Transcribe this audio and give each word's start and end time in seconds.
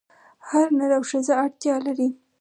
هر 0.47 0.67
نر 0.77 0.91
او 0.97 1.03
ښځه 1.09 1.33
اړتیا 1.43 1.75
لري. 1.85 2.07